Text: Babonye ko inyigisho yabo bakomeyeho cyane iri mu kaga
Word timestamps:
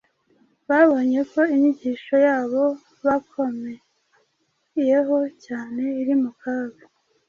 Babonye 0.69 1.19
ko 1.31 1.39
inyigisho 1.53 2.15
yabo 2.27 2.63
bakomeyeho 3.05 5.17
cyane 5.45 5.81
iri 6.01 6.15
mu 6.21 6.31
kaga 6.41 6.83